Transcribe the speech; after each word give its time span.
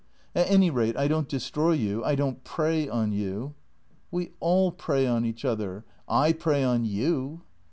"At 0.35 0.49
any 0.49 0.71
rat3 0.71 0.97
I 0.97 1.07
don't 1.07 1.29
destroy 1.29 1.73
you; 1.73 2.03
I 2.03 2.15
don't 2.15 2.43
prey 2.43 2.89
on 2.89 3.11
you."" 3.11 3.53
"We 4.11 4.31
all 4.39 4.71
prey 4.71 5.05
on 5.05 5.25
each 5.25 5.45
other. 5.45 5.85
I 6.09 6.33
prey 6.33 6.63
on 6.63 6.85
you." 6.85 7.41